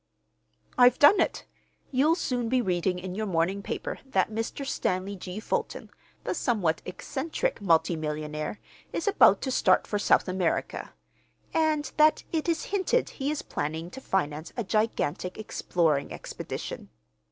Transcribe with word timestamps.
"I've 0.79 0.97
done 0.97 1.19
it. 1.21 1.45
You'll 1.91 2.15
soon 2.15 2.49
be 2.49 2.59
reading 2.59 2.97
in 2.97 3.13
your 3.13 3.27
morning 3.27 3.61
paper 3.61 3.99
that 4.03 4.31
Mr. 4.31 4.65
Stanley 4.65 5.15
G. 5.15 5.39
Fulton, 5.39 5.91
the 6.23 6.33
somewhat 6.33 6.81
eccentric 6.85 7.61
multi 7.61 7.95
millionaire, 7.95 8.59
is 8.91 9.07
about 9.07 9.41
to 9.43 9.51
start 9.51 9.85
for 9.85 9.99
South 9.99 10.27
America, 10.27 10.91
and 11.53 11.91
that 11.97 12.23
it 12.31 12.49
is 12.49 12.63
hinted 12.73 13.09
he 13.09 13.29
is 13.29 13.43
planning 13.43 13.91
to 13.91 14.01
finance 14.01 14.51
a 14.57 14.63
gigantic 14.63 15.37
exploring 15.37 16.11
expedition. 16.11 16.89